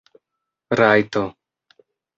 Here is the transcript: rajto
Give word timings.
rajto 0.79 1.23